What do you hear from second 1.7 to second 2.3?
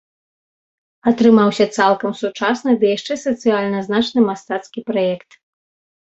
цалкам